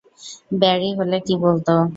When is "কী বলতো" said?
1.25-1.73